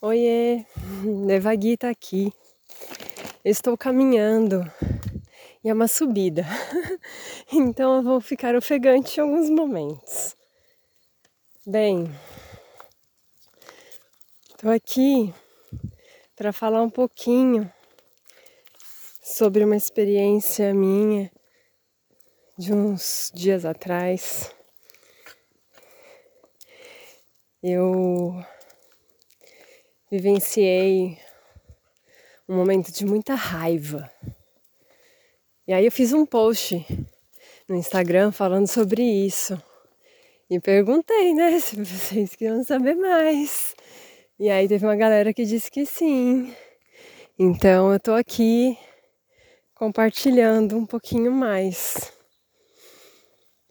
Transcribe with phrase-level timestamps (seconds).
[0.00, 0.64] Oiê,
[1.26, 2.32] Devagui tá aqui.
[3.44, 4.62] Estou caminhando
[5.64, 6.44] e é uma subida,
[7.52, 10.36] então eu vou ficar ofegante em alguns momentos.
[11.66, 12.08] Bem,
[14.50, 15.34] estou aqui
[16.36, 17.68] para falar um pouquinho
[19.20, 21.28] sobre uma experiência minha
[22.56, 24.54] de uns dias atrás.
[27.60, 28.40] Eu
[30.10, 31.18] vivenciei
[32.48, 34.10] um momento de muita raiva.
[35.66, 36.84] E aí eu fiz um post
[37.68, 39.62] no Instagram falando sobre isso.
[40.48, 43.74] E perguntei, né, se vocês queriam saber mais.
[44.38, 46.54] E aí teve uma galera que disse que sim.
[47.38, 48.78] Então eu tô aqui
[49.74, 52.12] compartilhando um pouquinho mais.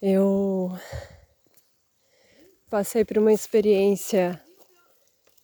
[0.00, 0.70] Eu
[2.68, 4.40] passei por uma experiência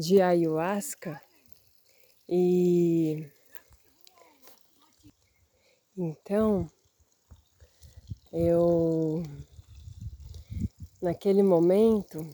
[0.00, 1.20] de ayahuasca
[2.26, 3.30] e
[5.94, 6.66] então
[8.32, 9.22] eu
[11.02, 12.26] naquele momento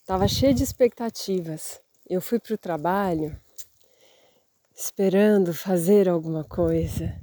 [0.00, 1.78] estava cheia de expectativas.
[2.08, 3.38] Eu fui para o trabalho
[4.74, 7.20] esperando fazer alguma coisa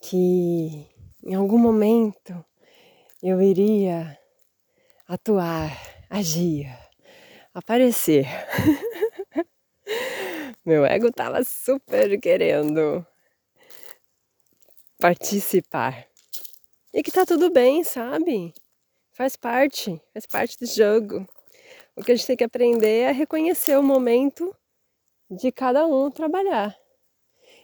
[0.00, 0.90] que
[1.24, 2.44] em algum momento
[3.22, 4.18] eu iria
[5.06, 5.70] atuar,
[6.10, 6.81] agir
[7.54, 8.26] aparecer.
[10.64, 13.06] Meu ego tava super querendo
[14.98, 16.06] participar.
[16.94, 18.54] E que tá tudo bem, sabe?
[19.12, 21.26] Faz parte, faz parte do jogo.
[21.96, 24.54] O que a gente tem que aprender é reconhecer o momento
[25.30, 26.76] de cada um trabalhar.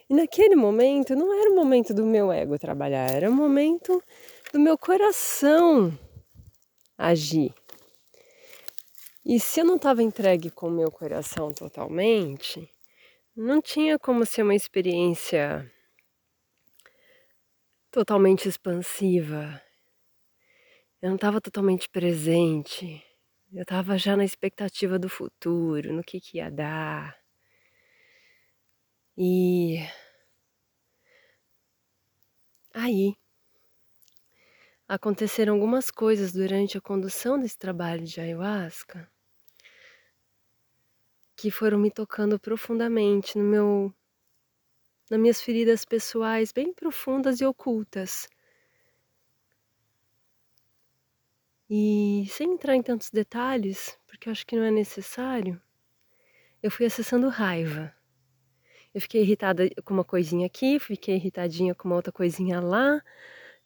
[0.09, 4.03] E naquele momento não era o momento do meu ego trabalhar, era o momento
[4.51, 5.97] do meu coração
[6.97, 7.53] agir.
[9.31, 12.67] E se eu não estava entregue com o meu coração totalmente,
[13.35, 15.71] não tinha como ser uma experiência
[17.91, 19.61] totalmente expansiva.
[20.99, 23.05] Eu não estava totalmente presente.
[23.53, 27.15] Eu estava já na expectativa do futuro, no que, que ia dar.
[29.15, 29.77] E
[32.73, 33.15] aí
[34.87, 39.07] aconteceram algumas coisas durante a condução desse trabalho de ayahuasca
[41.39, 43.93] que foram me tocando profundamente no meu
[45.09, 48.27] nas minhas feridas pessoais bem profundas e ocultas.
[51.69, 55.59] E sem entrar em tantos detalhes, porque acho que não é necessário,
[56.61, 57.93] eu fui acessando raiva.
[58.93, 63.01] Eu fiquei irritada com uma coisinha aqui, fiquei irritadinha com uma outra coisinha lá,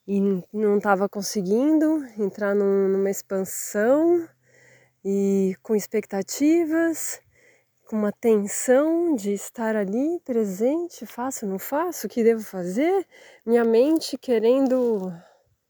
[0.08, 0.22] e
[0.54, 4.30] não estava conseguindo entrar num, numa expansão
[5.04, 7.23] e com expectativas
[7.94, 13.06] com uma tensão de estar ali presente, faço, não faço, o que devo fazer?
[13.46, 15.14] Minha mente querendo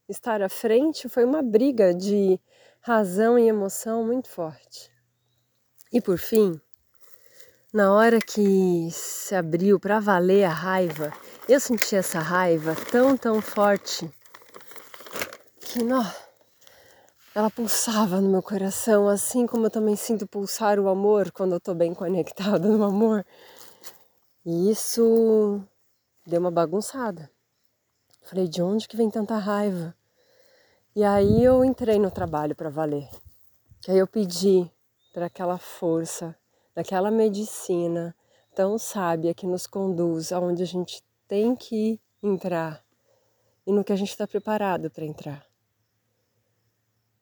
[0.08, 2.40] estar à frente foi uma briga de
[2.80, 4.90] razão e emoção muito forte.
[5.92, 6.58] E por fim,
[7.70, 11.12] na hora que se abriu para valer a raiva,
[11.46, 14.10] eu senti essa raiva tão, tão forte
[15.60, 16.23] que, nossa,
[17.34, 21.58] ela pulsava no meu coração, assim como eu também sinto pulsar o amor quando eu
[21.58, 23.26] estou bem conectada no amor.
[24.46, 25.60] E isso
[26.24, 27.28] deu uma bagunçada.
[28.22, 29.96] Falei, de onde que vem tanta raiva?
[30.94, 33.08] E aí eu entrei no trabalho para valer.
[33.80, 34.70] Que aí eu pedi
[35.12, 36.36] para aquela força,
[36.72, 38.14] daquela medicina
[38.54, 42.84] tão sábia que nos conduz aonde a gente tem que entrar
[43.66, 45.53] e no que a gente está preparado para entrar.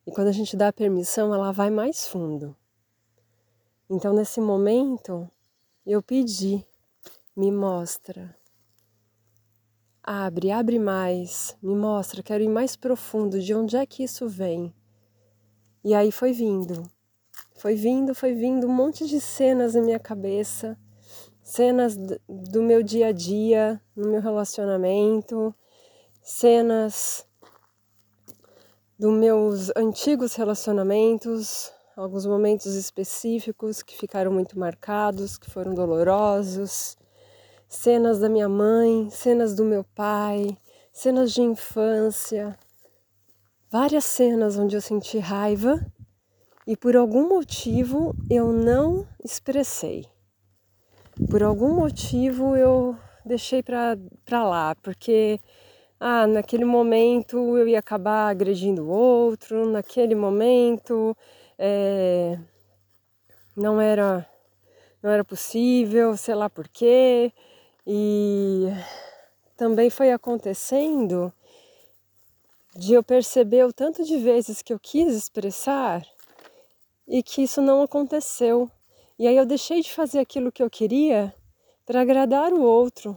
[0.07, 2.57] E quando a gente dá a permissão, ela vai mais fundo.
[3.89, 5.31] Então, nesse momento,
[5.87, 6.65] eu pedi,
[7.37, 8.37] me mostra.
[10.03, 14.75] Abre, abre mais, me mostra, quero ir mais profundo, de onde é que isso vem?
[15.85, 16.83] E aí foi vindo,
[17.55, 20.77] foi vindo, foi vindo um monte de cenas na minha cabeça,
[21.43, 25.55] cenas do meu dia a dia, no meu relacionamento,
[26.21, 27.27] cenas
[29.03, 36.97] dos meus antigos relacionamentos, alguns momentos específicos que ficaram muito marcados, que foram dolorosos,
[37.69, 40.57] cenas da minha mãe, cenas do meu pai,
[40.93, 42.57] cenas de infância,
[43.69, 45.85] várias cenas onde eu senti raiva
[46.65, 50.07] e por algum motivo eu não expressei.
[51.29, 55.41] Por algum motivo eu deixei para lá, porque
[56.05, 61.17] ah, naquele momento eu ia acabar agredindo o outro, naquele momento
[61.57, 62.37] é,
[63.57, 64.29] não era
[65.01, 67.33] não era possível, sei lá por quê.
[67.87, 68.67] E
[69.57, 71.33] também foi acontecendo
[72.75, 76.05] de eu perceber o tanto de vezes que eu quis expressar
[77.07, 78.69] e que isso não aconteceu.
[79.17, 81.33] E aí eu deixei de fazer aquilo que eu queria
[81.87, 83.17] para agradar o outro.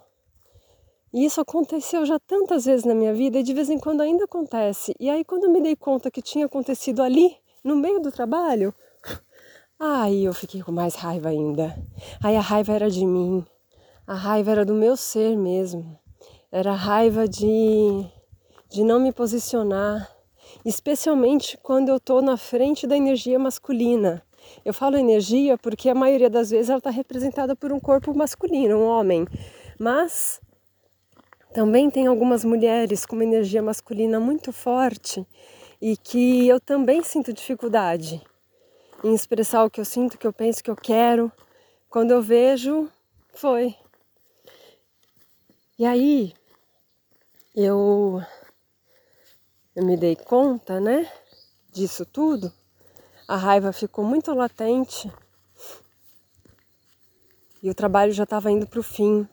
[1.15, 4.25] E isso aconteceu já tantas vezes na minha vida e de vez em quando ainda
[4.25, 4.93] acontece.
[4.99, 8.75] E aí quando eu me dei conta que tinha acontecido ali, no meio do trabalho,
[9.79, 11.73] aí eu fiquei com mais raiva ainda.
[12.21, 13.45] Aí a raiva era de mim.
[14.05, 15.97] A raiva era do meu ser mesmo.
[16.51, 18.05] Era a raiva de
[18.69, 20.11] de não me posicionar,
[20.65, 24.21] especialmente quando eu estou na frente da energia masculina.
[24.65, 28.79] Eu falo energia porque a maioria das vezes ela está representada por um corpo masculino,
[28.79, 29.25] um homem.
[29.79, 30.41] Mas
[31.55, 35.25] também tem algumas mulheres com uma energia masculina muito forte
[35.81, 38.21] e que eu também sinto dificuldade
[39.01, 41.31] em expressar o que eu sinto, o que eu penso, o que eu quero.
[41.89, 42.91] Quando eu vejo,
[43.33, 43.73] foi.
[45.79, 46.33] E aí,
[47.55, 48.21] eu
[49.73, 51.09] eu me dei conta, né,
[51.71, 52.51] disso tudo,
[53.29, 55.09] a raiva ficou muito latente
[57.63, 59.25] e o trabalho já estava indo para o fim.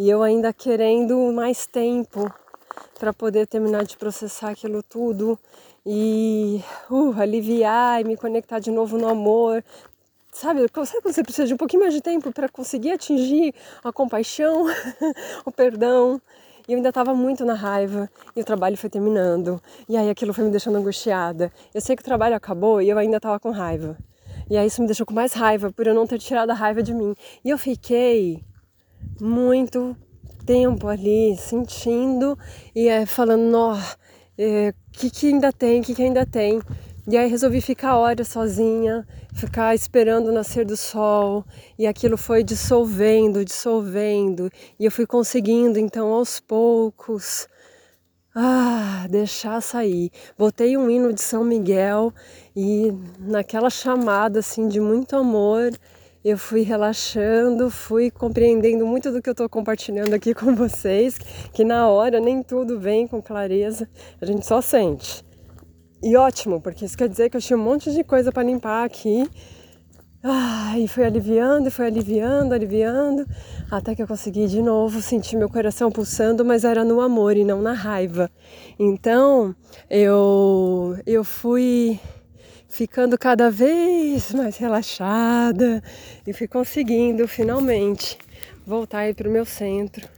[0.00, 2.32] E eu ainda querendo mais tempo
[2.98, 5.38] para poder terminar de processar aquilo tudo
[5.84, 9.62] e uh, aliviar e me conectar de novo no amor.
[10.32, 13.54] Sabe, sabe quando você precisa de um pouquinho mais de tempo para conseguir atingir
[13.84, 14.64] a compaixão,
[15.44, 16.18] o perdão?
[16.66, 19.60] E eu ainda estava muito na raiva e o trabalho foi terminando.
[19.86, 21.52] E aí aquilo foi me deixando angustiada.
[21.74, 23.98] Eu sei que o trabalho acabou e eu ainda estava com raiva.
[24.48, 26.82] E aí isso me deixou com mais raiva por eu não ter tirado a raiva
[26.82, 27.14] de mim.
[27.44, 28.42] E eu fiquei
[29.20, 29.96] muito
[30.44, 32.36] tempo ali sentindo
[32.74, 33.78] e é, falando, ó, o
[34.38, 36.60] é, que, que ainda tem, que, que ainda tem.
[37.08, 41.44] E aí resolvi ficar horas sozinha, ficar esperando o nascer do sol,
[41.78, 47.48] e aquilo foi dissolvendo, dissolvendo, e eu fui conseguindo então aos poucos
[48.34, 50.10] ah, deixar sair.
[50.38, 52.12] Botei um hino de São Miguel
[52.54, 55.72] e naquela chamada assim de muito amor,
[56.24, 61.18] eu fui relaxando, fui compreendendo muito do que eu estou compartilhando aqui com vocês,
[61.52, 63.88] que na hora nem tudo vem com clareza,
[64.20, 65.24] a gente só sente.
[66.02, 68.84] E ótimo, porque isso quer dizer que eu tinha um monte de coisa para limpar
[68.84, 69.28] aqui.
[70.22, 73.26] Ah, e foi aliviando, foi aliviando, aliviando,
[73.70, 77.44] até que eu consegui de novo sentir meu coração pulsando, mas era no amor e
[77.44, 78.30] não na raiva.
[78.78, 79.54] Então
[79.88, 81.98] eu, eu fui
[82.70, 85.82] ficando cada vez mais relaxada
[86.26, 88.16] e fui conseguindo finalmente
[88.64, 90.08] voltar para o meu centro.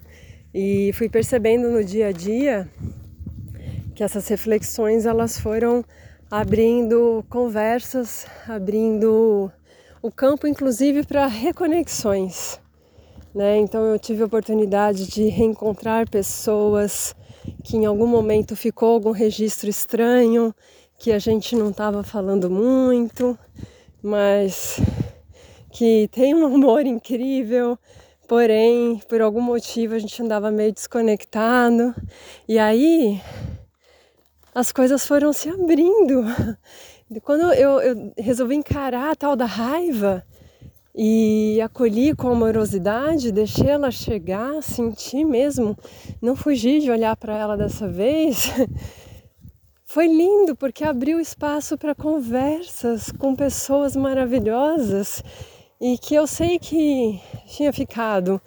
[0.55, 2.69] E fui percebendo no dia a dia
[3.95, 5.83] que essas reflexões elas foram
[6.31, 9.51] abrindo conversas, abrindo
[10.03, 12.61] o campo inclusive para reconexões.
[13.35, 13.57] Né?
[13.59, 17.15] Então eu tive a oportunidade de reencontrar pessoas
[17.65, 20.55] que em algum momento ficou algum registro estranho,
[21.03, 23.37] que a gente não estava falando muito,
[24.01, 24.81] mas
[25.73, 27.77] que tem um amor incrível,
[28.29, 31.93] porém por algum motivo a gente andava meio desconectado.
[32.49, 33.21] E aí
[34.55, 36.25] as coisas foram se abrindo.
[37.25, 40.25] Quando eu, eu resolvi encarar a tal da raiva
[40.95, 45.77] e acolhi com amorosidade, deixei ela chegar, senti mesmo,
[46.21, 48.53] não fugi de olhar para ela dessa vez.
[49.93, 55.23] Foi lindo porque abriu espaço para conversas com pessoas maravilhosas
[55.79, 58.41] e que eu sei que tinha ficado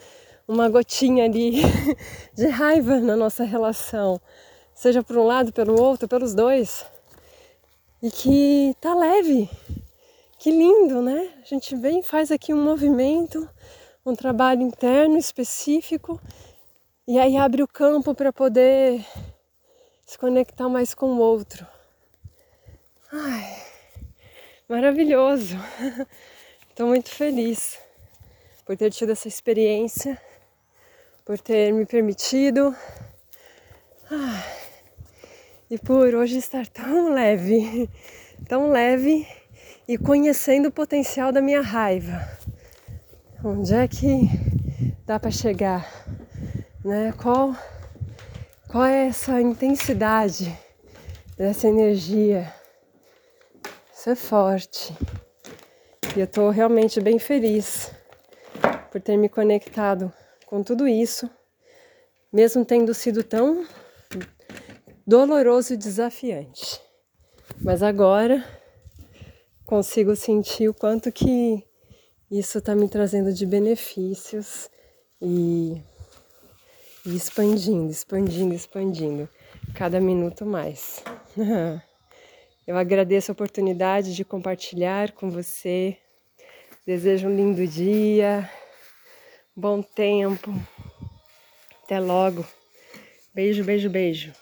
[0.48, 1.62] uma gotinha ali
[2.34, 4.20] de raiva na nossa relação
[4.74, 6.84] seja por um lado, pelo outro, pelos dois.
[8.02, 9.48] E que tá leve.
[10.40, 11.30] Que lindo, né?
[11.44, 13.48] A gente vem, faz aqui um movimento,
[14.04, 16.20] um trabalho interno específico
[17.08, 19.06] e aí abre o campo para poder
[20.16, 21.68] se conectar mais com o outro.
[23.12, 23.64] Ai,
[24.70, 25.58] maravilhoso.
[26.70, 27.78] Estou muito feliz
[28.66, 30.18] por ter tido essa experiência,
[31.26, 32.74] por ter me permitido.
[35.70, 37.90] E por hoje estar tão leve,
[38.48, 39.28] tão leve
[39.86, 42.26] e conhecendo o potencial da minha raiva.
[43.44, 44.30] Onde é que
[45.06, 45.86] dá para chegar?
[46.86, 47.14] Né?
[47.22, 47.54] Qual,
[48.76, 50.54] qual é essa intensidade
[51.38, 52.54] dessa energia?
[53.94, 54.94] Isso é forte.
[56.14, 57.90] E eu estou realmente bem feliz
[58.92, 60.12] por ter me conectado
[60.46, 61.30] com tudo isso,
[62.34, 63.66] mesmo tendo sido tão
[65.08, 66.82] doloroso e desafiante.
[67.62, 68.44] Mas agora
[69.64, 71.66] consigo sentir o quanto que
[72.30, 74.70] isso está me trazendo de benefícios
[75.22, 75.82] e,
[77.06, 79.30] e expandindo, expandindo, expandindo,
[79.76, 81.04] cada minuto mais.
[82.68, 85.98] Eu agradeço a oportunidade de compartilhar com você.
[86.86, 88.50] Desejo um lindo dia,
[89.56, 90.52] bom tempo.
[91.84, 92.44] Até logo.
[93.34, 94.34] Beijo, beijo, beijo.